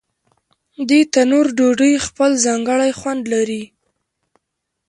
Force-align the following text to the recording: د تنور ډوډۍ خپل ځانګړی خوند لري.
د 0.89 0.91
تنور 1.13 1.47
ډوډۍ 1.57 1.93
خپل 2.05 2.31
ځانګړی 2.45 2.91
خوند 2.99 3.23
لري. 3.33 3.63